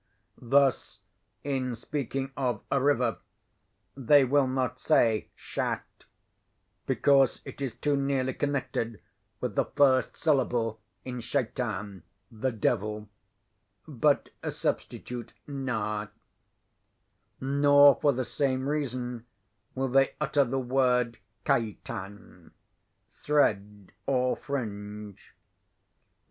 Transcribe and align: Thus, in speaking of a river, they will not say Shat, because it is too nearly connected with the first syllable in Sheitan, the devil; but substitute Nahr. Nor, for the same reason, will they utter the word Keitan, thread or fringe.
Thus, 0.41 1.01
in 1.43 1.75
speaking 1.75 2.31
of 2.35 2.63
a 2.71 2.81
river, 2.81 3.19
they 3.95 4.25
will 4.25 4.47
not 4.47 4.79
say 4.79 5.29
Shat, 5.35 6.05
because 6.87 7.39
it 7.45 7.61
is 7.61 7.75
too 7.75 7.95
nearly 7.95 8.33
connected 8.33 8.99
with 9.41 9.53
the 9.53 9.65
first 9.65 10.17
syllable 10.17 10.81
in 11.05 11.19
Sheitan, 11.19 12.01
the 12.31 12.51
devil; 12.51 13.09
but 13.87 14.29
substitute 14.49 15.33
Nahr. 15.45 16.09
Nor, 17.39 17.93
for 18.01 18.11
the 18.11 18.25
same 18.25 18.67
reason, 18.67 19.27
will 19.75 19.89
they 19.89 20.15
utter 20.19 20.43
the 20.45 20.57
word 20.57 21.19
Keitan, 21.45 22.53
thread 23.13 23.91
or 24.07 24.35
fringe. 24.35 25.35